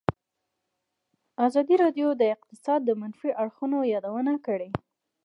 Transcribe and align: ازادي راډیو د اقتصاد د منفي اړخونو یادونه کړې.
ازادي 1.45 1.75
راډیو 1.83 2.07
د 2.15 2.21
اقتصاد 2.35 2.79
د 2.85 2.89
منفي 3.01 3.29
اړخونو 3.41 3.77
یادونه 3.93 4.33
کړې. 4.45 4.69